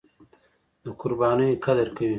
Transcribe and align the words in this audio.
د 0.83 0.85
قربانیو 1.01 1.59
قدر 1.65 1.87
کوي. 1.95 2.09